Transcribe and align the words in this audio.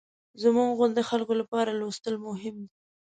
زموږ 0.41 0.69
غوندې 0.77 1.01
خلکو 1.09 1.33
لپاره 1.41 1.77
لوستل 1.79 2.15
مهم 2.27 2.55
دي. 2.65 2.75